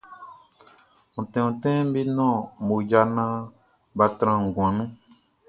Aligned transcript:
Ontin 1.17 1.43
ontin 1.47 1.77
be 1.93 2.01
nɔn 2.15 2.35
mmoja 2.61 3.01
naan 3.15 3.37
bʼa 3.97 4.07
tran 4.17 4.39
nguan 4.47 4.71
nun. 4.77 4.89